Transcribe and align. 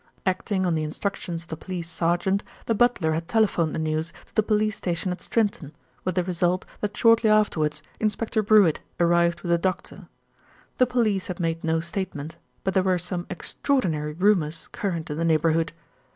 Acting 0.25 0.65
on 0.65 0.73
the 0.73 0.81
instructions 0.81 1.43
of 1.43 1.49
the 1.49 1.57
police 1.57 1.87
sergeant, 1.87 2.43
the 2.65 2.73
butler 2.73 3.11
had 3.11 3.27
telephoned 3.27 3.75
the 3.75 3.77
news 3.77 4.11
to 4.25 4.33
the 4.33 4.41
police 4.41 4.75
station 4.75 5.11
at 5.11 5.19
Strinton, 5.21 5.73
with 6.03 6.15
the 6.15 6.23
result 6.23 6.65
that 6.79 6.97
shortly 6.97 7.29
afterwards 7.29 7.83
Inspector 7.99 8.41
Brewitt 8.41 8.79
arrived 8.99 9.41
with 9.41 9.51
a 9.51 9.59
doctor. 9.59 10.07
The 10.79 10.87
police 10.87 11.27
had 11.27 11.39
made 11.39 11.63
no 11.63 11.81
statement; 11.81 12.35
but 12.63 12.73
there 12.73 12.81
were 12.81 12.97
some 12.97 13.27
extraordinary 13.29 14.13
rumours 14.13 14.67
current 14.69 15.07
in 15.11 15.19
the 15.19 15.23
neighbourhood. 15.25 15.71